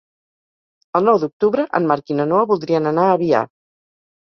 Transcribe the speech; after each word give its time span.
El 0.99 1.05
nou 1.09 1.19
d'octubre 1.25 1.67
en 1.81 1.87
Marc 1.93 2.15
i 2.15 2.19
na 2.23 2.27
Noa 2.33 2.49
voldrien 2.55 2.95
anar 2.95 3.07
a 3.13 3.21
Biar. 3.27 3.45